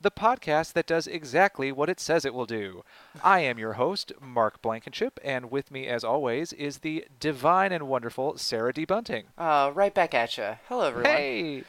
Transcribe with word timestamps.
the 0.00 0.10
podcast 0.10 0.72
that 0.72 0.86
does 0.86 1.06
exactly 1.06 1.70
what 1.70 1.90
it 1.90 2.00
says 2.00 2.24
it 2.24 2.34
will 2.34 2.46
do. 2.46 2.82
I 3.22 3.40
am 3.40 3.58
your 3.58 3.74
host, 3.74 4.12
Mark 4.20 4.62
Blankenship, 4.62 5.20
and 5.22 5.50
with 5.50 5.70
me, 5.70 5.86
as 5.86 6.04
always, 6.04 6.52
is 6.54 6.78
the 6.78 7.04
divine 7.18 7.72
and 7.72 7.86
wonderful 7.86 8.38
Sarah 8.38 8.72
D. 8.72 8.84
Bunting. 8.84 9.26
Uh, 9.36 9.70
right 9.74 9.94
back 9.94 10.14
at 10.14 10.38
you. 10.38 10.56
Hello, 10.68 10.86
everyone. 10.86 11.12
Hey! 11.12 11.64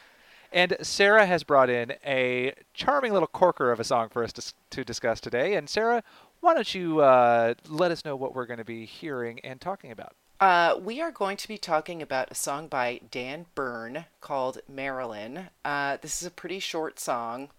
And 0.52 0.76
Sarah 0.82 1.26
has 1.26 1.44
brought 1.44 1.70
in 1.70 1.94
a 2.04 2.52
charming 2.74 3.12
little 3.12 3.28
corker 3.28 3.72
of 3.72 3.80
a 3.80 3.84
song 3.84 4.10
for 4.10 4.22
us 4.22 4.32
to, 4.34 4.54
to 4.70 4.84
discuss 4.84 5.20
today. 5.20 5.54
And 5.54 5.68
Sarah, 5.68 6.02
why 6.40 6.54
don't 6.54 6.74
you 6.74 7.00
uh, 7.00 7.54
let 7.68 7.90
us 7.90 8.04
know 8.04 8.16
what 8.16 8.34
we're 8.34 8.46
going 8.46 8.58
to 8.58 8.64
be 8.64 8.84
hearing 8.84 9.40
and 9.40 9.60
talking 9.60 9.90
about? 9.90 10.14
Uh, 10.40 10.76
we 10.82 11.00
are 11.00 11.12
going 11.12 11.36
to 11.36 11.48
be 11.48 11.56
talking 11.56 12.02
about 12.02 12.30
a 12.30 12.34
song 12.34 12.66
by 12.66 13.00
Dan 13.10 13.46
Bern 13.54 14.06
called 14.20 14.58
Marilyn. 14.68 15.48
Uh, 15.64 15.98
this 16.02 16.20
is 16.20 16.26
a 16.26 16.32
pretty 16.32 16.58
short 16.58 16.98
song, 16.98 17.50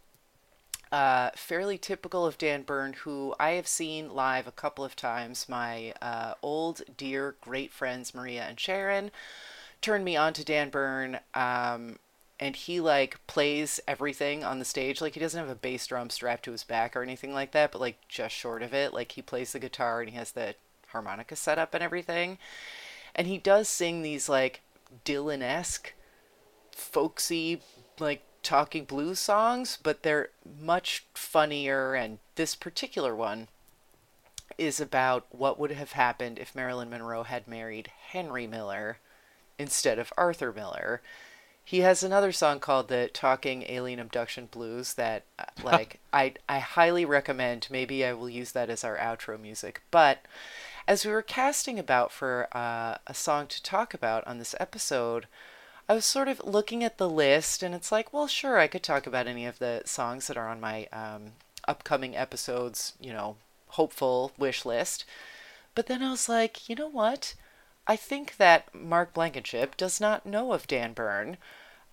uh, 0.94 1.32
fairly 1.36 1.80
typical 1.80 2.24
of 2.24 2.38
Dan 2.38 2.62
Bern, 2.62 2.94
who 2.94 3.34
I 3.40 3.54
have 3.54 3.68
seen 3.68 4.14
live 4.14 4.46
a 4.46 4.52
couple 4.52 4.86
of 4.86 4.96
times. 4.96 5.50
My 5.50 5.92
uh, 6.04 6.36
old, 6.44 6.84
dear, 6.96 7.36
great 7.42 7.72
friends 7.72 8.14
Maria 8.14 8.44
and 8.44 8.60
Sharon 8.60 9.10
turned 9.82 10.06
me 10.06 10.16
on 10.16 10.34
to 10.34 10.46
Dan 10.46 10.70
Bern. 10.70 11.20
Um, 11.34 11.98
and 12.40 12.56
he 12.56 12.80
like 12.80 13.26
plays 13.26 13.80
everything 13.88 14.44
on 14.44 14.60
the 14.60 14.66
stage. 14.66 15.02
Like 15.02 15.16
he 15.16 15.20
doesn't 15.20 15.40
have 15.40 15.50
a 15.50 15.56
bass 15.56 15.88
drum 15.88 16.12
strapped 16.12 16.46
to 16.46 16.52
his 16.52 16.64
back 16.64 16.96
or 16.96 17.02
anything 17.02 17.34
like 17.34 17.54
that, 17.54 17.72
but 17.72 17.82
like 17.82 17.98
just 18.08 18.36
short 18.36 18.62
of 18.62 18.72
it. 18.72 18.94
Like 18.94 19.14
he 19.14 19.24
plays 19.24 19.54
the 19.54 19.60
guitar 19.60 20.00
and 20.00 20.12
he 20.12 20.16
has 20.16 20.34
the 20.34 20.54
harmonica 20.90 21.36
set 21.36 21.58
up 21.58 21.74
and 21.74 21.82
everything. 21.82 22.38
And 23.16 23.26
he 23.26 23.40
does 23.40 23.68
sing 23.68 24.04
these 24.04 24.30
like 24.30 24.62
Dylan 25.06 25.42
esque, 25.42 25.94
folksy, 26.72 27.62
like 27.98 28.22
talking 28.44 28.86
blues 28.86 29.20
songs, 29.20 29.78
but 29.82 30.04
they're 30.04 30.30
much 30.62 31.06
funnier. 31.14 31.96
And 31.96 32.20
this 32.36 32.56
particular 32.56 33.16
one 33.16 33.48
is 34.58 34.80
about 34.80 35.26
what 35.32 35.60
would 35.60 35.72
have 35.72 35.94
happened 35.94 36.38
if 36.38 36.56
Marilyn 36.56 36.90
Monroe 36.90 37.24
had 37.24 37.48
married 37.48 37.92
Henry 38.10 38.46
Miller 38.46 38.98
instead 39.58 39.98
of 39.98 40.14
Arthur 40.18 40.52
Miller. 40.52 41.02
He 41.66 41.80
has 41.80 42.04
another 42.04 42.34
song 42.34 42.60
called 42.60 42.90
the 42.90 43.10
Talking 43.14 43.64
Alien 43.70 44.00
Abduction 44.00 44.48
Blues 44.48 44.96
that 44.96 45.24
like 45.64 46.00
I 46.12 46.34
I 46.48 46.60
highly 46.60 47.06
recommend. 47.06 47.68
Maybe 47.72 48.06
I 48.06 48.14
will 48.14 48.30
use 48.30 48.52
that 48.52 48.70
as 48.70 48.84
our 48.84 48.98
outro 48.98 49.40
music. 49.40 49.82
But 49.90 50.26
as 50.88 51.06
we 51.06 51.12
were 51.12 51.22
casting 51.22 51.80
about 51.80 52.12
for 52.12 52.50
uh, 52.52 52.98
a 53.08 53.14
song 53.14 53.48
to 53.48 53.64
talk 53.64 53.94
about 53.94 54.28
on 54.28 54.38
this 54.38 54.54
episode, 54.60 55.28
I 55.88 55.94
was 55.94 56.06
sort 56.06 56.28
of 56.28 56.44
looking 56.44 56.84
at 56.84 56.98
the 56.98 57.10
list, 57.10 57.62
and 57.62 57.76
it's 57.76 57.92
like, 57.92 58.14
well, 58.14 58.28
sure, 58.28 58.58
I 58.58 58.68
could 58.68 58.84
talk 58.84 59.06
about 59.06 59.28
any 59.28 59.46
of 59.46 59.60
the 59.60 59.82
songs 59.86 60.28
that 60.28 60.38
are 60.38 60.48
on 60.48 60.62
my 60.62 60.88
um, 60.94 61.34
upcoming 61.68 62.16
episodes, 62.16 62.94
you 63.00 63.12
know, 63.12 63.36
hopeful 63.68 64.32
wish 64.38 64.66
list. 64.66 65.06
But 65.76 65.88
then 65.88 66.02
I 66.02 66.12
was 66.12 66.30
like, 66.30 66.70
you 66.70 66.76
know 66.76 66.88
what? 66.88 67.36
I 67.86 67.96
think 67.96 68.38
that 68.38 68.74
Mark 68.74 69.14
Blankenship 69.14 69.76
does 69.76 70.00
not 70.00 70.26
know 70.26 70.54
of 70.54 70.68
Dan 70.68 70.94
Bern. 70.94 71.38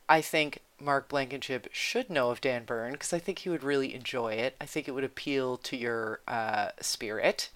I 0.09 0.21
think 0.21 0.61
Mark 0.81 1.09
Blankenship 1.09 1.69
should 1.73 2.11
know 2.11 2.31
of 2.31 2.41
Dan 2.41 2.65
Bern 2.65 2.93
because 2.93 3.13
I 3.13 3.19
think 3.19 3.41
he 3.41 3.49
would 3.49 3.65
really 3.65 3.95
enjoy 3.95 4.35
it. 4.35 4.55
I 4.61 4.67
think 4.67 4.87
it 4.87 4.93
would 4.93 5.05
appeal 5.05 5.57
to 5.59 5.77
your 5.77 6.21
uh, 6.29 6.71
spirit. 6.81 7.51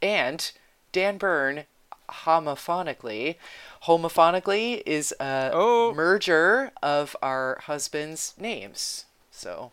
And 0.00 0.50
Dan 0.92 1.18
Bern, 1.18 1.64
homophonically, 2.08 3.36
homophonically 3.84 4.82
is 4.86 5.12
a 5.20 5.50
Oh. 5.52 5.92
merger 5.94 6.72
of 6.82 7.16
our 7.22 7.60
husbands' 7.66 8.34
names. 8.38 9.04
So 9.30 9.72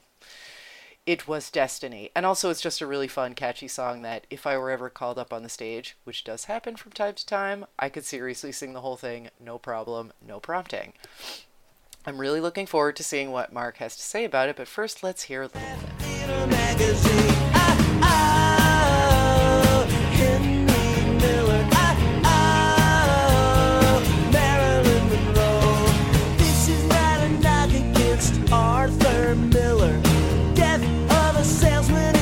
it 1.06 1.28
was 1.28 1.50
destiny. 1.50 2.12
And 2.16 2.25
also, 2.25 2.50
it's 2.50 2.62
just 2.62 2.80
a 2.81 2.88
really 2.88 3.08
fun, 3.08 3.34
catchy 3.34 3.68
song 3.68 4.02
that 4.03 4.28
if 4.30 4.46
I 4.46 4.58
were 4.58 4.69
ever 4.69 4.90
called 4.90 5.18
up 5.18 5.34
on 5.34 5.44
the 5.44 5.50
stage, 5.50 5.96
which 6.03 6.24
does 6.24 6.46
happen 6.46 6.75
from 6.75 6.92
time 6.92 7.16
to 7.16 7.25
time, 7.25 7.66
I 7.80 7.90
could 7.90 8.06
seriously 8.06 8.52
sing 8.52 8.74
the 8.74 8.81
whole 8.81 8.98
thing, 8.98 9.30
no 9.40 9.58
problem, 9.58 10.13
no 10.25 10.40
prompting. 10.40 10.94
I'm 12.06 12.19
really 12.19 12.40
looking 12.40 12.66
forward 12.66 12.96
to 12.98 13.03
seeing 13.03 13.31
what 13.31 13.53
Mark 13.53 13.78
has 13.78 13.96
to 13.96 14.03
say 14.03 14.25
about 14.25 14.50
it, 14.50 14.56
but 14.56 14.68
first, 14.68 15.03
let's 15.03 15.24
hear 15.24 15.44
a 15.44 15.48
little 15.48 15.62
bit. 16.00 17.41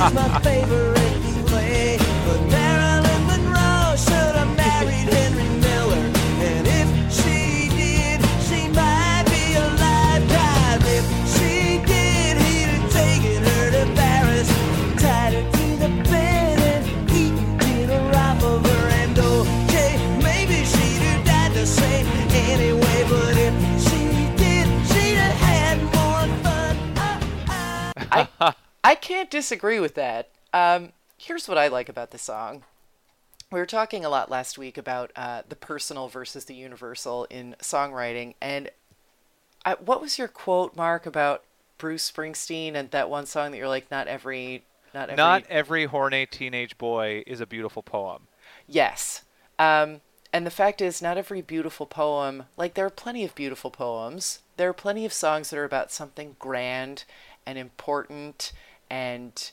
my 0.13 0.39
favorite 0.39 0.98
can't 29.19 29.29
disagree 29.29 29.81
with 29.81 29.95
that. 29.95 30.29
Um, 30.53 30.93
here's 31.17 31.49
what 31.49 31.57
I 31.57 31.67
like 31.67 31.89
about 31.89 32.11
the 32.11 32.17
song. 32.17 32.63
We 33.51 33.59
were 33.59 33.65
talking 33.65 34.05
a 34.05 34.09
lot 34.09 34.31
last 34.31 34.57
week 34.57 34.77
about 34.77 35.11
uh, 35.13 35.41
the 35.49 35.57
personal 35.57 36.07
versus 36.07 36.45
the 36.45 36.53
universal 36.53 37.25
in 37.25 37.57
songwriting, 37.59 38.35
and 38.39 38.69
I, 39.65 39.73
what 39.73 40.01
was 40.01 40.17
your 40.17 40.29
quote, 40.29 40.77
Mark, 40.77 41.05
about 41.05 41.43
Bruce 41.77 42.09
Springsteen 42.09 42.75
and 42.75 42.91
that 42.91 43.09
one 43.09 43.25
song 43.25 43.51
that 43.51 43.57
you're 43.57 43.67
like, 43.67 43.91
not 43.91 44.07
every, 44.07 44.63
not 44.93 45.09
every, 45.09 45.17
Not 45.17 45.43
every 45.49 45.85
horny 45.85 46.25
teenage 46.25 46.77
boy 46.77 47.21
is 47.27 47.41
a 47.41 47.45
beautiful 47.45 47.83
poem. 47.83 48.27
Yes. 48.67 49.23
Um, 49.57 49.99
and 50.31 50.45
the 50.45 50.51
fact 50.51 50.79
is, 50.79 51.01
not 51.01 51.17
every 51.17 51.41
beautiful 51.41 51.85
poem, 51.85 52.45
like, 52.55 52.75
there 52.75 52.85
are 52.85 52.89
plenty 52.89 53.25
of 53.25 53.35
beautiful 53.35 53.69
poems. 53.69 54.39
There 54.55 54.69
are 54.69 54.73
plenty 54.73 55.03
of 55.03 55.11
songs 55.11 55.49
that 55.49 55.59
are 55.59 55.65
about 55.65 55.91
something 55.91 56.37
grand 56.39 57.03
and 57.45 57.57
important 57.57 58.53
and, 58.89 59.51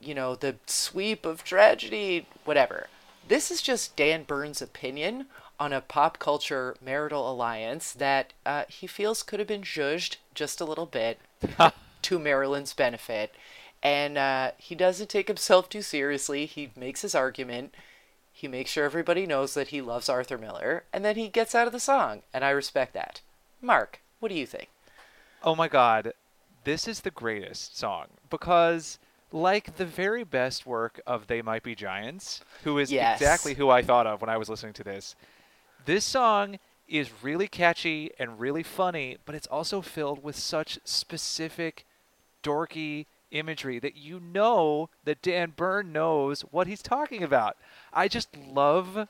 you 0.00 0.14
know, 0.14 0.34
the 0.34 0.56
sweep 0.66 1.26
of 1.26 1.44
tragedy, 1.44 2.26
whatever. 2.44 2.88
This 3.28 3.50
is 3.50 3.60
just 3.60 3.96
Dan 3.96 4.22
Bern's 4.22 4.62
opinion 4.62 5.26
on 5.58 5.72
a 5.72 5.80
pop 5.80 6.18
culture 6.18 6.76
marital 6.84 7.30
alliance 7.30 7.92
that 7.92 8.32
uh, 8.44 8.64
he 8.68 8.86
feels 8.86 9.22
could 9.22 9.38
have 9.38 9.48
been 9.48 9.62
judged 9.62 10.18
just 10.34 10.60
a 10.60 10.64
little 10.64 10.86
bit 10.86 11.18
to 12.02 12.18
Marilyn's 12.18 12.74
benefit. 12.74 13.34
And 13.82 14.18
uh, 14.18 14.52
he 14.58 14.74
doesn't 14.74 15.08
take 15.08 15.28
himself 15.28 15.68
too 15.68 15.82
seriously. 15.82 16.46
He 16.46 16.70
makes 16.76 17.02
his 17.02 17.14
argument. 17.14 17.74
He 18.32 18.48
makes 18.48 18.70
sure 18.70 18.84
everybody 18.84 19.26
knows 19.26 19.54
that 19.54 19.68
he 19.68 19.80
loves 19.80 20.08
Arthur 20.08 20.36
Miller, 20.36 20.84
and 20.92 21.02
then 21.02 21.16
he 21.16 21.28
gets 21.28 21.54
out 21.54 21.66
of 21.66 21.72
the 21.72 21.80
song, 21.80 22.20
and 22.34 22.44
I 22.44 22.50
respect 22.50 22.92
that. 22.92 23.22
Mark, 23.62 24.00
what 24.20 24.28
do 24.28 24.34
you 24.34 24.44
think? 24.44 24.68
Oh 25.42 25.54
my 25.54 25.68
god, 25.68 26.12
this 26.66 26.88
is 26.88 27.00
the 27.00 27.12
greatest 27.12 27.78
song 27.78 28.06
because 28.28 28.98
like 29.30 29.76
the 29.76 29.86
very 29.86 30.24
best 30.24 30.66
work 30.66 31.00
of 31.06 31.28
They 31.28 31.40
Might 31.40 31.62
Be 31.62 31.76
Giants, 31.76 32.40
who 32.64 32.78
is 32.78 32.90
Yes. 32.90 33.20
exactly 33.20 33.54
who 33.54 33.70
I 33.70 33.82
thought 33.82 34.06
of 34.06 34.20
when 34.20 34.28
I 34.28 34.36
was 34.36 34.48
listening 34.48 34.72
to 34.74 34.84
this. 34.84 35.14
This 35.84 36.04
song 36.04 36.58
is 36.88 37.22
really 37.22 37.46
catchy 37.46 38.10
and 38.18 38.40
really 38.40 38.64
funny, 38.64 39.16
but 39.24 39.34
it's 39.36 39.46
also 39.46 39.80
filled 39.80 40.24
with 40.24 40.34
such 40.36 40.80
specific 40.84 41.86
dorky 42.42 43.06
imagery 43.30 43.78
that 43.78 43.96
you 43.96 44.18
know 44.18 44.88
that 45.04 45.22
Dan 45.22 45.52
Bern 45.56 45.92
knows 45.92 46.42
what 46.42 46.66
he's 46.66 46.82
talking 46.82 47.22
about. 47.22 47.56
I 47.92 48.08
just 48.08 48.28
love 48.36 49.08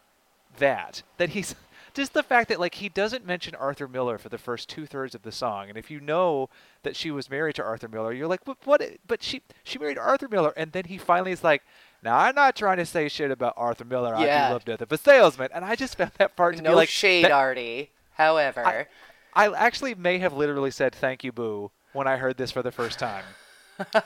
that 0.58 1.02
that 1.16 1.30
he's 1.30 1.54
just 1.96 2.12
the 2.12 2.22
fact 2.22 2.48
that 2.50 2.60
like 2.60 2.75
he 2.76 2.88
doesn't 2.88 3.26
mention 3.26 3.54
Arthur 3.56 3.88
Miller 3.88 4.19
for 4.19 4.28
the 4.28 4.38
first 4.38 4.69
two 4.69 4.87
thirds 4.87 5.14
of 5.14 5.22
the 5.22 5.32
song, 5.32 5.69
and 5.69 5.76
if 5.76 5.90
you 5.90 5.98
know 6.00 6.48
that 6.84 6.94
she 6.94 7.10
was 7.10 7.28
married 7.28 7.56
to 7.56 7.64
Arthur 7.64 7.88
Miller, 7.88 8.12
you're 8.12 8.28
like, 8.28 8.44
but 8.44 8.58
what? 8.64 8.82
But 9.06 9.22
she 9.22 9.43
she 9.64 9.78
married 9.78 9.98
Arthur 9.98 10.28
Miller, 10.28 10.52
and 10.56 10.72
then 10.72 10.84
he 10.84 10.98
finally 10.98 11.32
is 11.32 11.43
like, 11.43 11.62
now 12.02 12.16
I'm 12.16 12.34
not 12.34 12.54
trying 12.54 12.76
to 12.76 12.87
say 12.87 13.08
shit 13.08 13.31
about 13.31 13.54
Arthur 13.56 13.84
Miller. 13.84 14.14
I 14.14 14.25
Yeah. 14.25 14.48
do 14.48 14.52
love 14.54 14.64
Death 14.64 14.82
of 14.82 14.93
a 14.93 14.98
Salesman, 14.98 15.48
and 15.52 15.64
I 15.64 15.75
just 15.75 15.96
found 15.98 16.12
that 16.19 16.37
part 16.37 16.56
to 16.56 16.62
No 16.62 16.70
be 16.70 16.76
like 16.76 16.88
shade, 16.88 17.25
that- 17.25 17.32
Artie. 17.32 17.90
However, 18.14 18.87
I 19.34 19.49
actually 19.52 19.94
may 19.94 20.19
have 20.19 20.32
literally 20.32 20.70
said 20.70 20.94
thank 20.94 21.25
you, 21.25 21.32
Boo, 21.32 21.70
when 21.92 22.06
I 22.06 22.16
heard 22.16 22.37
this 22.37 22.50
for 22.52 22.62
the 22.62 22.72
first 22.72 22.99
time. 22.99 23.25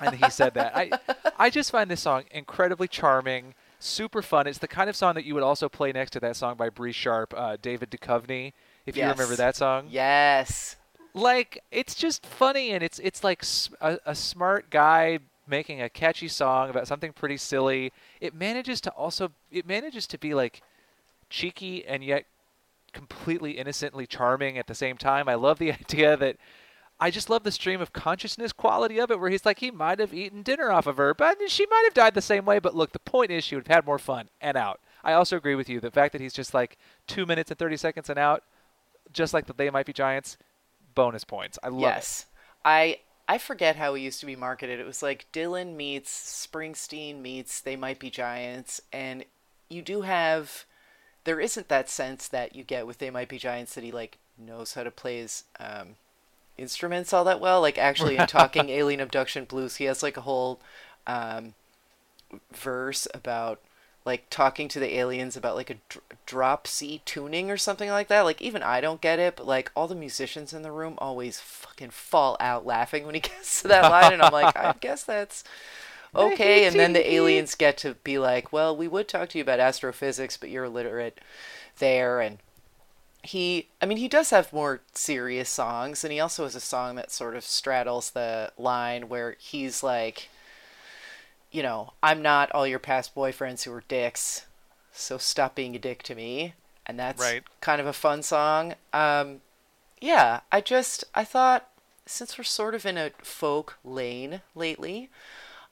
and 0.01 0.17
he 0.17 0.29
said 0.31 0.55
that. 0.55 0.77
I 0.77 0.91
I 1.39 1.49
just 1.51 1.71
find 1.71 1.89
this 1.91 2.01
song 2.01 2.25
incredibly 2.33 2.89
charming, 2.89 3.55
super 3.81 4.23
fun. 4.23 4.47
It's 4.47 4.59
the 4.59 4.69
kind 4.69 4.89
of 4.89 4.97
song 4.97 5.15
that 5.15 5.25
you 5.25 5.35
would 5.35 5.43
also 5.43 5.69
play 5.69 5.93
next 5.93 6.13
to 6.13 6.21
that 6.21 6.37
song 6.37 6.57
by 6.57 6.69
Bree 6.69 6.93
Sharp, 6.93 7.35
uh, 7.37 7.57
David 7.61 7.91
Duchovny, 7.91 8.53
if 8.87 8.97
you 8.97 9.03
remember 9.03 9.37
that 9.37 9.57
song. 9.57 9.87
yes. 9.91 10.77
Like 11.13 11.65
it's 11.73 11.97
just 11.97 12.25
funny 12.25 12.71
and 12.71 12.85
it's 12.85 13.01
it's 13.01 13.25
like 13.25 13.43
a 13.81 14.15
smart 14.15 14.71
guy 14.71 15.19
making 15.49 15.83
a 15.83 15.89
catchy 15.89 16.29
song 16.29 16.71
about 16.71 16.87
something 16.87 17.13
pretty 17.13 17.37
silly. 17.37 17.93
It 18.21 18.33
manages 18.33 18.81
to 18.83 18.91
also 18.91 19.33
it 19.51 19.67
manages 19.67 20.07
to 20.07 20.19
be 20.19 20.35
like 20.35 20.63
cheeky 21.29 21.85
and 21.85 22.05
yet 22.05 22.27
completely 22.93 23.53
innocently 23.53 24.07
charming 24.07 24.57
at 24.57 24.69
the 24.69 24.75
same 24.75 24.97
time. 24.97 25.29
I 25.29 25.35
love 25.35 25.59
the 25.59 25.73
idea 25.81 26.17
that 26.17 26.37
I 27.01 27.11
just 27.11 27.31
love 27.31 27.45
the 27.45 27.51
stream 27.51 27.81
of 27.81 27.93
consciousness 27.93 28.53
quality 28.53 28.99
of 28.99 29.11
it 29.11 29.19
where 29.19 29.31
he's 29.31 29.47
like 29.47 29.61
he 29.61 29.71
might 29.71 29.99
have 29.99 30.13
eaten 30.13 30.43
dinner 30.43 30.71
off 30.71 30.87
of 30.87 30.99
her, 30.99 31.15
but 31.15 31.39
she 31.49 31.67
might 31.67 31.85
have 31.85 31.95
died 31.95 32.15
the 32.15 32.21
same 32.21 32.45
way, 32.45 32.59
but 32.59 32.77
look, 32.77 32.93
the 32.93 32.99
point 32.99 33.31
is 33.31 33.43
she 33.43 33.55
would 33.55 33.67
have 33.67 33.75
had 33.75 33.87
more 33.87 33.99
fun 33.99 34.29
and 34.41 34.57
out. 34.57 34.81
I 35.03 35.15
also 35.15 35.37
agree 35.37 35.55
with 35.55 35.69
you. 35.69 35.81
The 35.81 35.91
fact 35.91 36.13
that 36.13 36.21
he's 36.21 36.35
just 36.35 36.53
like 36.53 36.77
2 37.07 37.25
minutes 37.25 37.51
and 37.51 37.59
30 37.59 37.79
seconds 37.79 38.11
and 38.11 38.19
out 38.19 38.43
just 39.13 39.35
like 39.35 39.47
the 39.47 39.53
They 39.53 39.71
Might 39.71 39.87
Be 39.87 39.93
Giants, 39.93 40.37
bonus 40.95 41.25
points. 41.25 41.59
I 41.63 41.69
love 41.69 41.81
yes. 41.81 42.27
I 42.65 42.99
I 43.29 43.39
forget 43.39 43.77
how 43.77 43.95
it 43.95 44.01
used 44.01 44.21
to 44.21 44.27
be 44.27 44.37
marketed. 44.37 44.81
It 44.81 44.87
was 44.87 45.03
like 45.03 45.27
Dylan 45.33 45.77
meets 45.77 46.47
Springsteen 46.47 47.21
meets 47.21 47.61
They 47.61 47.77
Might 47.77 47.99
Be 47.99 48.11
Giants, 48.11 48.81
and 48.93 49.25
you 49.69 49.83
do 49.83 50.03
have. 50.03 50.65
There 51.25 51.41
isn't 51.41 51.69
that 51.69 51.91
sense 51.91 52.29
that 52.29 52.57
you 52.57 52.65
get 52.65 52.87
with 52.87 52.99
They 52.99 53.11
Might 53.11 53.29
Be 53.29 53.39
Giants 53.39 53.75
that 53.75 53.85
he 53.85 53.93
like 53.93 54.19
knows 54.39 54.75
how 54.75 54.85
to 54.85 54.91
play 54.91 55.19
his 55.19 55.45
um, 55.59 55.97
instruments 56.61 57.13
all 57.13 57.25
that 57.25 57.41
well. 57.41 57.61
Like 57.61 57.79
actually 57.79 58.17
in 58.17 58.27
Talking 58.27 58.69
Alien 58.71 59.01
Abduction 59.01 59.45
Blues, 59.45 59.77
he 59.77 59.85
has 59.85 60.03
like 60.03 60.17
a 60.17 60.23
whole 60.23 60.61
um, 61.07 61.55
verse 62.53 63.09
about 63.15 63.61
like 64.05 64.27
talking 64.31 64.67
to 64.69 64.81
the 64.81 64.97
aliens 64.97 65.37
about 65.37 65.57
like 65.57 65.71
a 65.71 65.77
dr- 65.89 66.05
drop 66.25 66.67
C 66.67 67.03
tuning 67.05 67.51
or 67.51 67.57
something 67.57 67.91
like 67.91 68.09
that. 68.09 68.23
Like 68.23 68.41
even 68.41 68.63
I 68.63 68.81
don't 68.81 69.01
get 69.01 69.19
it, 69.19 69.37
but 69.37 69.47
like 69.47 69.71
all 69.77 69.89
the 69.89 69.95
musicians 69.95 70.53
in 70.53 70.63
the 70.63 70.73
room 70.73 70.95
always 70.99 71.41
fucking 71.41 71.91
fall 71.91 72.37
out 72.41 72.65
laughing 72.65 73.05
when 73.05 73.15
he 73.15 73.21
gets 73.33 73.63
to 73.63 73.69
that 73.69 73.91
line, 73.91 74.13
and 74.13 74.23
I'm 74.23 74.33
like, 74.33 74.57
I 74.57 74.75
guess 74.81 75.05
that's 75.05 75.45
okay. 76.15 76.67
And 76.67 76.77
then 76.77 76.93
the 76.93 77.13
aliens 77.13 77.55
get 77.55 77.77
to 77.79 77.95
be 77.95 78.19
like, 78.19 78.53
well, 78.53 78.75
we 78.77 78.89
would 78.89 79.07
talk 79.07 79.29
to 79.31 79.39
you 79.39 79.43
about 79.43 79.61
astrophysics, 79.61 80.37
but 80.37 80.51
you're 80.51 80.65
illiterate 80.65 81.21
there, 81.79 82.21
and 82.21 82.39
he 83.23 83.69
i 83.83 83.87
mean 83.87 83.99
he 83.99 84.09
does 84.09 84.31
have 84.31 84.53
more 84.53 84.81
serious 84.95 85.49
songs 85.51 86.03
and 86.05 86.13
he 86.13 86.19
also 86.21 86.45
has 86.45 86.55
a 86.55 86.61
song 86.61 86.95
that 86.97 87.11
sort 87.11 87.37
of 87.37 87.45
straddles 87.45 88.11
the 88.11 88.51
line 88.57 89.09
where 89.09 89.37
he's 89.39 89.83
like 89.83 90.29
you 91.51 91.63
know 91.63 91.93
i'm 92.03 92.23
not 92.23 92.51
all 92.53 92.67
your 92.67 92.79
past 92.79 93.15
boyfriends 93.15 93.65
who 93.65 93.71
were 93.71 93.85
dicks 93.89 94.47
so 94.93 95.19
stop 95.19 95.55
being 95.55 95.77
a 95.77 95.79
dick 95.79 96.03
to 96.03 96.15
me 96.15 96.55
and 96.87 96.99
that's 96.99 97.21
Right. 97.21 97.43
kind 97.61 97.81
of 97.81 97.87
a 97.87 97.93
fun 97.93 98.23
song 98.23 98.75
um 98.93 99.41
yeah 100.01 100.41
i 100.51 100.61
just 100.63 101.05
i 101.15 101.25
thought 101.25 101.69
since 102.07 102.39
we're 102.39 102.45
sort 102.45 102.75
of 102.75 102.87
in 102.87 102.97
a 102.97 103.11
folk 103.23 103.77
lane 103.85 104.41
lately 104.55 105.11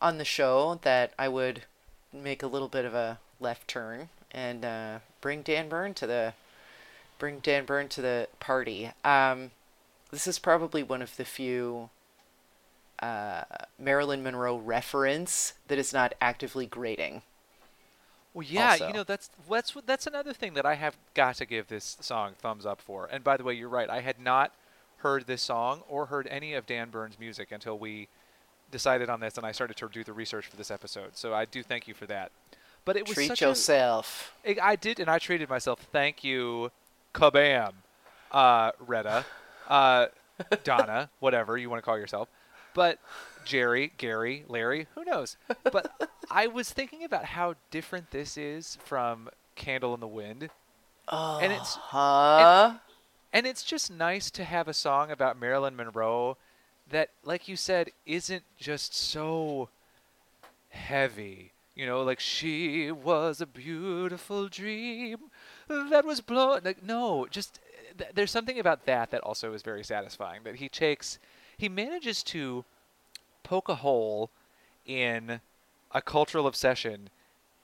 on 0.02 0.18
the 0.18 0.24
show 0.24 0.78
that 0.82 1.12
i 1.18 1.28
would 1.28 1.62
make 2.12 2.42
a 2.42 2.46
little 2.46 2.68
bit 2.68 2.84
of 2.84 2.94
a 2.94 3.18
left 3.40 3.66
turn 3.68 4.08
and 4.32 4.64
uh, 4.64 4.98
bring 5.22 5.40
dan 5.42 5.68
bern 5.68 5.94
to 5.94 6.06
the 6.06 6.34
bring 7.18 7.40
Dan 7.40 7.64
Bern 7.64 7.88
to 7.88 8.02
the 8.02 8.28
party. 8.40 8.90
Um, 9.04 9.50
this 10.10 10.26
is 10.26 10.38
probably 10.38 10.82
one 10.82 11.02
of 11.02 11.16
the 11.16 11.24
few 11.24 11.90
uh, 13.00 13.44
Marilyn 13.78 14.22
Monroe 14.22 14.56
reference 14.56 15.54
that 15.68 15.78
is 15.78 15.92
not 15.92 16.14
actively 16.20 16.66
grating. 16.66 17.22
Well, 18.34 18.46
yeah, 18.48 18.72
also. 18.72 18.86
you 18.88 18.92
know 18.92 19.04
that's 19.04 19.30
that's 19.50 19.74
that's 19.86 20.06
another 20.06 20.32
thing 20.32 20.54
that 20.54 20.66
I 20.66 20.74
have 20.74 20.96
got 21.14 21.36
to 21.36 21.46
give 21.46 21.68
this 21.68 21.96
song 22.00 22.34
thumbs 22.38 22.66
up 22.66 22.80
for. 22.80 23.08
And 23.10 23.24
by 23.24 23.36
the 23.36 23.44
way, 23.44 23.54
you're 23.54 23.68
right. 23.68 23.88
I 23.88 24.00
had 24.00 24.20
not 24.20 24.52
heard 24.98 25.26
this 25.26 25.42
song 25.42 25.82
or 25.88 26.06
heard 26.06 26.26
any 26.28 26.54
of 26.54 26.66
Dan 26.66 26.90
Bern's 26.90 27.18
music 27.18 27.52
until 27.52 27.78
we 27.78 28.08
decided 28.70 29.08
on 29.08 29.20
this, 29.20 29.36
and 29.36 29.46
I 29.46 29.52
started 29.52 29.76
to 29.76 29.88
do 29.88 30.04
the 30.04 30.12
research 30.12 30.46
for 30.46 30.56
this 30.56 30.70
episode. 30.70 31.16
So 31.16 31.34
I 31.34 31.44
do 31.44 31.62
thank 31.62 31.88
you 31.88 31.94
for 31.94 32.06
that. 32.06 32.30
But 32.84 32.96
it 32.96 33.06
was 33.06 33.14
Treat 33.14 33.28
such 33.28 33.40
yourself. 33.40 34.32
a 34.44 34.58
I 34.60 34.76
did, 34.76 34.98
and 35.00 35.10
I 35.10 35.18
treated 35.18 35.48
myself. 35.48 35.80
Thank 35.92 36.24
you, 36.24 36.70
kabam, 37.14 37.72
uh, 38.32 38.72
Retta, 38.86 39.24
uh, 39.68 40.06
Donna, 40.64 41.10
whatever 41.20 41.56
you 41.56 41.68
want 41.70 41.78
to 41.82 41.84
call 41.84 41.98
yourself. 41.98 42.28
But 42.74 42.98
Jerry, 43.44 43.92
Gary, 43.98 44.44
Larry, 44.48 44.86
who 44.94 45.04
knows? 45.04 45.36
But 45.64 45.90
I 46.30 46.46
was 46.46 46.70
thinking 46.70 47.02
about 47.04 47.24
how 47.24 47.54
different 47.70 48.10
this 48.10 48.36
is 48.36 48.78
from 48.84 49.30
Candle 49.56 49.94
in 49.94 50.00
the 50.00 50.06
Wind. 50.06 50.50
Oh, 51.08 51.38
And 51.38 51.52
it's- 51.52 51.74
huh? 51.74 52.74
And 53.32 53.46
it's 53.46 53.62
just 53.62 53.90
nice 53.90 54.30
to 54.32 54.44
have 54.44 54.68
a 54.68 54.74
song 54.74 55.10
about 55.10 55.38
Marilyn 55.38 55.76
Monroe 55.76 56.36
that, 56.88 57.10
like 57.24 57.46
you 57.48 57.56
said, 57.56 57.90
isn't 58.06 58.44
just 58.56 58.94
so 58.94 59.68
heavy. 60.70 61.52
You 61.74 61.86
know, 61.86 62.02
like 62.02 62.20
she 62.20 62.90
was 62.90 63.40
a 63.40 63.46
beautiful 63.46 64.48
dream 64.48 65.18
that 65.68 66.04
was 66.04 66.20
blown. 66.20 66.60
Like, 66.64 66.82
no, 66.82 67.26
just 67.30 67.60
th- 67.96 68.10
there's 68.14 68.30
something 68.30 68.58
about 68.58 68.86
that 68.86 69.10
that 69.10 69.20
also 69.22 69.52
is 69.52 69.62
very 69.62 69.84
satisfying. 69.84 70.42
That 70.44 70.56
he 70.56 70.68
takes, 70.68 71.18
he 71.56 71.68
manages 71.68 72.22
to 72.24 72.64
poke 73.42 73.68
a 73.68 73.76
hole 73.76 74.30
in 74.86 75.40
a 75.92 76.02
cultural 76.02 76.46
obsession 76.46 77.10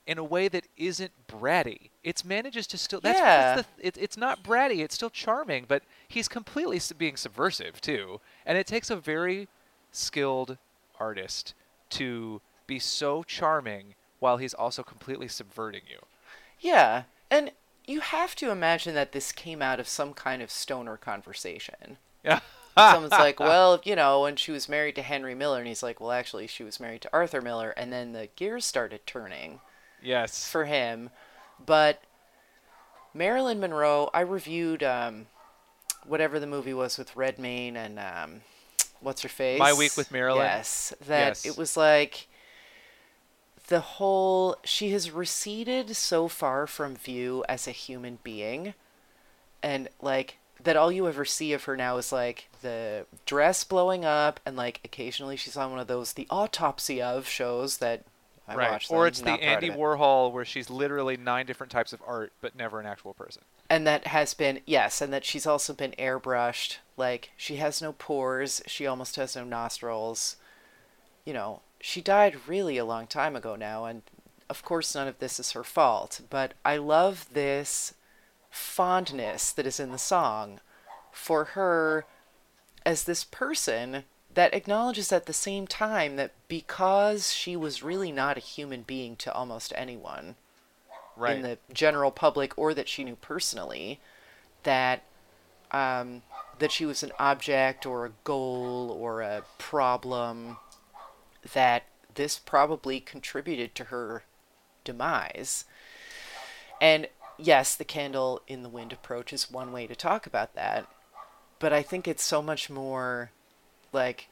in 0.07 0.17
a 0.19 0.23
way 0.23 0.47
that 0.47 0.65
isn't 0.77 1.11
bratty. 1.27 1.89
It's 2.03 2.23
manages 2.23 2.67
to 2.67 2.77
still. 2.77 2.99
That's, 3.01 3.19
Yeah. 3.19 3.55
that's 3.55 3.67
the, 3.77 3.87
it, 3.87 3.97
it's 3.99 4.17
not 4.17 4.43
bratty. 4.43 4.83
It's 4.83 4.93
still 4.95 5.09
charming, 5.09 5.65
but 5.67 5.83
he's 6.07 6.27
completely 6.27 6.79
being 6.97 7.17
subversive 7.17 7.81
too. 7.81 8.21
And 8.45 8.57
it 8.57 8.67
takes 8.67 8.89
a 8.89 8.95
very 8.95 9.47
skilled 9.91 10.57
artist 10.99 11.53
to 11.91 12.41
be 12.67 12.77
so 12.79 13.23
charming 13.23 13.95
while 14.19 14.37
he's 14.37 14.53
also 14.53 14.83
completely 14.83 15.27
subverting 15.27 15.81
you. 15.89 15.99
Yeah, 16.59 17.03
and 17.29 17.51
you 17.87 17.99
have 18.01 18.35
to 18.37 18.49
imagine 18.51 18.95
that 18.95 19.11
this 19.11 19.31
came 19.31 19.61
out 19.61 19.79
of 19.79 19.87
some 19.87 20.13
kind 20.13 20.41
of 20.41 20.49
stoner 20.51 20.97
conversation. 20.97 21.97
Yeah. 22.23 22.39
Someone's 22.77 23.11
like, 23.11 23.39
well, 23.39 23.79
you 23.85 23.95
know, 23.95 24.21
when 24.23 24.35
she 24.35 24.51
was 24.51 24.67
married 24.67 24.95
to 24.95 25.01
Henry 25.01 25.33
Miller, 25.33 25.59
and 25.59 25.67
he's 25.67 25.81
like, 25.83 26.01
well, 26.01 26.11
actually, 26.11 26.45
she 26.47 26.63
was 26.63 26.79
married 26.79 27.01
to 27.03 27.09
Arthur 27.13 27.41
Miller, 27.41 27.69
and 27.71 27.93
then 27.93 28.11
the 28.11 28.27
gears 28.35 28.65
started 28.65 29.05
turning. 29.05 29.61
yes. 30.01 30.49
for 30.49 30.65
him. 30.65 31.09
But 31.65 32.01
Marilyn 33.13 33.59
Monroe, 33.61 34.09
I 34.13 34.21
reviewed 34.21 34.83
um, 34.83 35.27
whatever 36.05 36.39
the 36.39 36.47
movie 36.47 36.73
was 36.73 36.97
with 36.97 37.15
Redmayne 37.15 37.77
and 37.77 37.97
um, 37.99 38.41
what's 38.99 39.21
her 39.21 39.29
face. 39.29 39.57
My 39.59 39.73
Week 39.73 39.95
with 39.95 40.11
Marilyn? 40.11 40.43
Yes, 40.43 40.93
that 41.07 41.27
Yes. 41.27 41.45
it 41.45 41.57
was 41.57 41.77
like 41.77 42.27
the 43.67 43.79
whole. 43.81 44.57
She 44.63 44.91
has 44.91 45.11
receded 45.11 45.95
so 45.95 46.27
far 46.27 46.67
from 46.67 46.95
view 46.95 47.43
as 47.49 47.67
a 47.67 47.71
human 47.71 48.19
being, 48.23 48.73
and 49.63 49.89
like 50.01 50.37
that 50.63 50.75
all 50.75 50.91
you 50.91 51.07
ever 51.07 51.25
see 51.25 51.53
of 51.53 51.65
her 51.65 51.75
now 51.75 51.97
is 51.97 52.11
like 52.11 52.47
the 52.61 53.05
dress 53.25 53.63
blowing 53.63 54.05
up 54.05 54.39
and 54.45 54.55
like 54.55 54.79
occasionally 54.85 55.35
she's 55.35 55.57
on 55.57 55.69
one 55.69 55.79
of 55.79 55.87
those 55.87 56.13
the 56.13 56.25
autopsy 56.29 57.01
of 57.01 57.27
shows 57.27 57.77
that 57.77 58.03
I 58.47 58.55
right. 58.55 58.71
watch 58.71 58.89
Or 58.89 59.05
it's 59.05 59.21
the 59.21 59.31
Andy 59.31 59.67
it. 59.67 59.77
Warhol 59.77 60.31
where 60.31 60.45
she's 60.45 60.69
literally 60.69 61.17
nine 61.17 61.45
different 61.45 61.71
types 61.71 61.93
of 61.93 62.01
art, 62.07 62.31
but 62.41 62.55
never 62.55 62.79
an 62.79 62.85
actual 62.85 63.13
person. 63.13 63.41
and 63.69 63.85
that 63.85 64.07
has 64.07 64.33
been 64.33 64.61
yes 64.65 65.01
and 65.01 65.11
that 65.11 65.25
she's 65.25 65.45
also 65.45 65.73
been 65.73 65.91
airbrushed 65.99 66.77
like 66.95 67.31
she 67.35 67.57
has 67.57 67.81
no 67.81 67.91
pores 67.93 68.61
she 68.65 68.87
almost 68.87 69.17
has 69.17 69.35
no 69.35 69.43
nostrils 69.43 70.37
you 71.25 71.33
know 71.33 71.61
she 71.85 72.01
died 72.01 72.35
really 72.47 72.79
a 72.79 72.85
long 72.85 73.05
time 73.05 73.35
ago 73.35 73.55
now 73.55 73.85
and 73.85 74.01
of 74.49 74.63
course 74.63 74.95
none 74.95 75.07
of 75.07 75.19
this 75.19 75.39
is 75.39 75.51
her 75.51 75.63
fault 75.63 76.19
but 76.31 76.55
i 76.65 76.75
love 76.77 77.27
this 77.33 77.93
fondness 78.49 79.51
that 79.51 79.67
is 79.67 79.79
in 79.79 79.91
the 79.91 79.97
song 79.99 80.59
for 81.11 81.45
her 81.45 82.03
as 82.85 83.03
this 83.03 83.23
person 83.23 84.03
that 84.33 84.53
acknowledges 84.53 85.11
at 85.11 85.27
the 85.27 85.33
same 85.33 85.67
time 85.67 86.15
that 86.15 86.31
because 86.47 87.31
she 87.31 87.55
was 87.55 87.83
really 87.83 88.11
not 88.11 88.35
a 88.35 88.41
human 88.41 88.81
being 88.81 89.15
to 89.15 89.31
almost 89.31 89.71
anyone 89.75 90.35
Right. 91.17 91.37
in 91.37 91.43
the 91.43 91.57
general 91.71 92.11
public 92.11 92.57
or 92.57 92.73
that 92.73 92.89
she 92.89 93.05
knew 93.05 93.15
personally 93.15 94.01
that 94.63 95.03
um, 95.71 96.23
that 96.59 96.71
she 96.73 96.85
was 96.85 97.03
an 97.03 97.11
object 97.19 97.85
or 97.85 98.05
a 98.05 98.11
goal 98.25 98.91
or 98.99 99.21
a 99.21 99.43
problem 99.57 100.57
that 101.53 101.83
this 102.13 102.39
probably 102.39 102.99
contributed 102.99 103.75
to 103.75 103.85
her 103.85 104.23
demise 104.83 105.65
and 106.81 107.07
yes, 107.37 107.75
the 107.75 107.85
candle 107.85 108.41
in 108.47 108.63
the 108.63 108.69
wind 108.69 108.93
approach 108.93 109.33
is 109.33 109.51
one 109.51 109.71
way 109.71 109.87
to 109.87 109.95
talk 109.95 110.25
about 110.25 110.55
that, 110.55 110.87
but 111.59 111.73
I 111.73 111.81
think 111.81 112.07
it's 112.07 112.23
so 112.23 112.41
much 112.41 112.69
more 112.69 113.31
like 113.93 114.27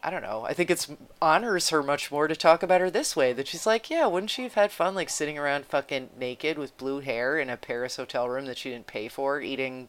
I 0.00 0.10
don't 0.10 0.22
know. 0.22 0.44
I 0.44 0.54
think 0.54 0.70
it's 0.70 0.88
honors 1.20 1.70
her 1.70 1.82
much 1.82 2.12
more 2.12 2.28
to 2.28 2.36
talk 2.36 2.62
about 2.62 2.80
her 2.80 2.90
this 2.90 3.16
way. 3.16 3.32
That 3.32 3.48
she's 3.48 3.66
like, 3.66 3.90
yeah, 3.90 4.06
wouldn't 4.06 4.30
she 4.30 4.44
have 4.44 4.54
had 4.54 4.70
fun 4.70 4.94
like 4.94 5.10
sitting 5.10 5.36
around 5.36 5.66
fucking 5.66 6.10
naked 6.16 6.56
with 6.56 6.76
blue 6.76 7.00
hair 7.00 7.36
in 7.36 7.50
a 7.50 7.56
Paris 7.56 7.96
hotel 7.96 8.28
room 8.28 8.46
that 8.46 8.58
she 8.58 8.70
didn't 8.70 8.86
pay 8.86 9.08
for, 9.08 9.40
eating, 9.40 9.88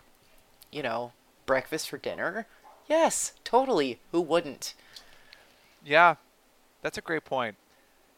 you 0.72 0.82
know, 0.82 1.12
breakfast 1.46 1.90
for 1.90 2.00
dinner? 2.00 2.48
Yes, 2.88 3.34
totally. 3.44 4.00
Who 4.12 4.22
wouldn't? 4.22 4.74
Yeah, 5.86 6.16
that's 6.82 6.98
a 6.98 7.02
great 7.02 7.26
point. 7.26 7.56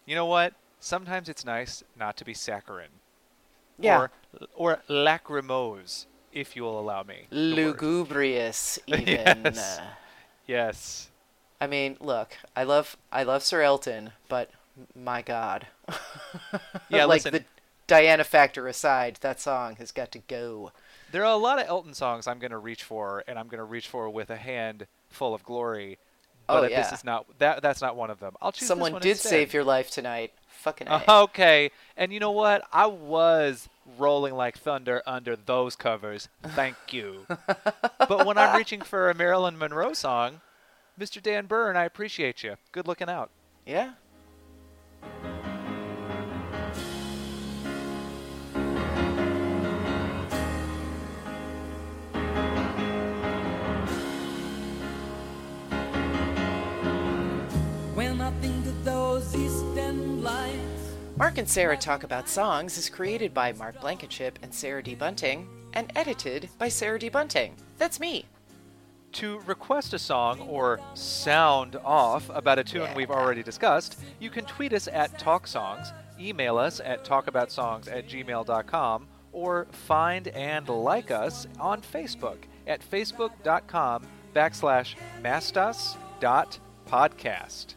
You 0.06 0.15
know 0.15 0.25
what? 0.25 0.53
Sometimes 0.80 1.30
it's 1.30 1.46
nice 1.46 1.84
not 1.98 2.18
to 2.18 2.25
be 2.25 2.34
saccharine. 2.34 2.88
Yeah. 3.80 4.00
Or, 4.00 4.12
or 4.56 4.80
lachrymose, 4.88 6.06
if 6.32 6.56
you 6.56 6.63
will 6.63 6.80
allow 6.80 7.03
me. 7.03 7.27
Lugubrious, 7.32 8.80
even. 8.88 9.06
Yes. 9.08 9.80
Yes. 10.48 11.08
I 11.60 11.68
mean, 11.68 11.98
look, 12.00 12.36
I 12.56 12.63
love 12.63 12.98
I 13.12 13.24
love 13.24 13.44
Sir 13.44 13.62
Elton, 13.62 14.12
but 14.27 14.50
my 14.96 15.22
God. 15.22 15.68
Yeah, 16.89 17.06
like 17.06 17.24
listen. 17.24 17.34
the 17.34 17.46
Diana 17.88 18.24
factor 18.24 18.68
aside, 18.68 19.18
that 19.22 19.39
song 19.39 19.75
has 19.77 19.91
got 19.91 20.12
to 20.12 20.20
go. 20.20 20.72
There 21.12 21.25
are 21.25 21.34
a 21.34 21.38
lot 21.38 21.60
of 21.60 21.68
Elton 21.68 21.94
songs 21.94 22.27
I'm 22.27 22.39
going 22.39 22.51
to 22.51 22.58
reach 22.58 22.84
for, 22.84 23.24
and 23.27 23.39
I'm 23.39 23.48
going 23.48 23.60
to 23.60 23.65
reach 23.65 23.88
for 23.88 24.10
with 24.10 24.30
a 24.30 24.36
hand 24.36 24.88
full 25.10 25.34
of 25.34 25.44
glory. 25.44 25.98
Oh, 26.51 26.62
But 26.62 26.65
uh, 26.65 26.75
this 26.75 26.88
yeah. 26.89 26.93
is 26.93 27.03
not 27.03 27.25
that. 27.39 27.62
That's 27.62 27.81
not 27.81 27.96
one 27.96 28.10
of 28.10 28.20
them. 28.20 28.36
I'll 28.41 28.51
choose. 28.51 28.62
this 28.62 28.67
Someone 28.67 28.93
one 28.93 29.01
did 29.01 29.12
instead. 29.12 29.29
save 29.29 29.53
your 29.53 29.63
life 29.63 29.89
tonight. 29.91 30.34
Fucking 30.48 30.88
A. 30.88 31.03
Okay, 31.10 31.72
and 31.98 32.13
you 32.13 32.20
know 32.20 32.31
what? 32.31 32.63
I 32.72 32.86
was 32.86 33.67
rolling 33.98 34.36
like 34.36 34.58
thunder 34.58 35.01
under 35.08 35.36
those 35.36 35.75
covers. 35.75 36.29
Thank 36.43 36.75
you. 36.91 37.25
but 37.27 38.25
when 38.25 38.38
I'm 38.38 38.55
reaching 38.55 38.81
for 38.81 39.10
a 39.10 39.15
Marilyn 39.15 39.58
Monroe 39.58 39.93
song, 39.93 40.41
Mr. 41.00 41.22
Dan 41.22 41.48
Bern, 41.48 41.75
I 41.75 41.86
appreciate 41.86 42.43
you. 42.43 42.58
Good 42.72 42.88
looking 42.88 43.10
out. 43.10 43.31
Yeah. 43.65 43.93
Mark 61.22 61.38
and 61.38 61.48
Sarah 61.48 61.78
Talk 61.78 62.04
About 62.04 62.28
Songs 62.28 62.78
is 62.80 62.90
created 62.90 63.32
by 63.32 63.54
Mark 63.54 63.80
Blankenship 63.80 64.40
and 64.42 64.51
Sarah 64.51 64.82
D. 64.82 64.96
Bunting 64.96 65.48
and 65.72 65.92
edited 65.96 66.50
by 66.58 66.68
Sarah 66.68 66.98
D. 66.98 67.10
Bunting. 67.10 67.56
That's 67.78 68.00
me. 68.00 68.25
To 69.12 69.38
request 69.42 69.94
a 69.94 70.00
song 70.00 70.42
or 70.42 70.80
sound 70.96 71.75
off 71.86 72.28
about 72.32 72.58
a 72.58 72.63
tune 72.63 72.82
Yeah. 72.82 72.96
we've 72.96 73.12
already 73.12 73.44
discussed, 73.44 74.00
you 74.20 74.32
can 74.32 74.46
tweet 74.46 74.74
us 74.74 74.88
at 74.88 75.20
TalkSongs, 75.20 75.94
email 76.20 76.58
us 76.58 76.80
at 76.80 77.06
talkaboutsongs 77.06 77.88
at 77.88 78.08
gmail.com, 78.08 79.08
or 79.32 79.68
find 79.70 80.28
and 80.30 80.68
like 80.70 81.12
us 81.12 81.46
on 81.60 81.84
Facebook 81.84 82.38
at 82.66 82.82
facebook.com 82.82 84.08
backslash 84.36 84.96
mastas.podcast. 85.22 87.75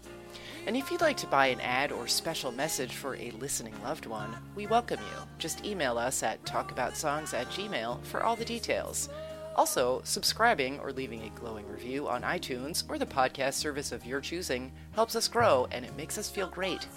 And 0.67 0.77
if 0.79 0.91
you'd 0.91 1.03
like 1.03 1.19
to 1.19 1.27
buy 1.27 1.49
an 1.49 1.61
ad 1.61 1.93
or 1.93 2.09
special 2.09 2.51
message 2.51 2.95
for 2.95 3.17
a 3.17 3.31
listening 3.33 3.75
loved 3.83 4.07
one, 4.07 4.35
we 4.55 4.67
welcome 4.67 4.99
you. 5.01 5.23
Just 5.39 5.65
email 5.65 5.99
us 5.99 6.23
at 6.23 6.43
talkaboutsongs 6.45 7.35
at 7.35 7.49
gmail 7.51 8.03
for 8.05 8.23
all 8.23 8.35
the 8.35 8.47
details. 8.47 9.11
Also, 9.57 10.01
subscribing 10.05 10.81
or 10.81 10.91
leaving 10.91 11.23
a 11.23 11.39
glowing 11.39 11.69
review 11.69 12.09
on 12.09 12.23
iTunes 12.23 12.83
or 12.89 12.99
the 12.99 13.05
podcast 13.07 13.55
service 13.55 13.93
of 13.93 14.07
your 14.07 14.23
choosing 14.23 14.73
helps 14.95 15.15
us 15.15 15.29
grow 15.29 15.69
and 15.71 15.85
it 15.85 15.95
makes 15.97 16.17
us 16.17 16.31
feel 16.31 16.49
great. 16.49 16.89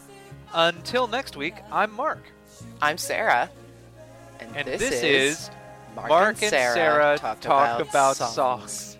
Until 0.53 1.05
next 1.05 1.35
week, 1.35 1.55
I'm 1.69 1.91
Mark. 1.93 2.23
I'm 2.81 2.97
Sarah. 2.97 3.49
And, 4.39 4.55
And 4.55 4.67
this, 4.67 4.79
this, 4.79 4.93
is 4.93 5.03
is 5.03 5.51
Mark, 5.93 6.41
and 6.41 6.51
Sarah, 6.51 7.17
talk, 7.19 7.43
about, 7.81 8.15
songs. 8.15 8.97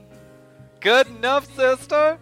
Good 0.82 1.08
enough, 1.08 1.50
sister. 1.56 2.20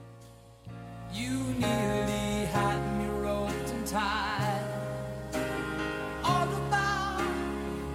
Roped. 3.95 5.35
All 6.23 6.49
about 6.67 7.21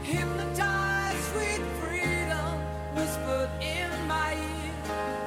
hypnotized, 0.02 1.22
sweet 1.30 1.62
freedom 1.80 2.52
whispered 2.96 3.50
in 3.60 3.90
my 4.08 4.32
ear. 4.32 4.74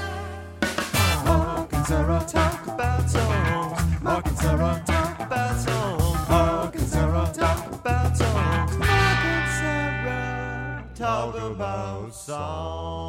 Mark 1.25 1.73
and 1.73 1.85
Sarah 1.85 2.25
talk 2.27 2.67
about 2.67 3.09
songs. 3.09 4.01
Mark 4.01 4.25
and 4.27 4.37
Sarah 4.37 4.83
talk 4.85 5.19
about 5.19 5.55
songs. 5.59 6.29
Mark 6.29 6.75
and 6.75 6.87
Sarah 6.87 7.31
talk 7.33 7.73
about 7.73 8.17
songs. 8.17 8.77
Mark 8.77 9.25
and 9.35 9.49
Sarah 9.59 10.85
talk 10.95 11.35
about 11.35 12.13
songs. 12.13 13.08